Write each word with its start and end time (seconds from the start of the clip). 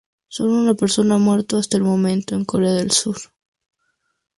Sólo 0.29 0.51
una 0.53 0.73
persona 0.73 1.13
ha 1.13 1.17
muerto 1.19 1.59
hasta 1.59 1.77
el 1.77 1.83
momento, 1.83 2.33
en 2.33 2.43
Corea 2.43 2.73
del 2.73 2.89
Sur. 2.89 3.17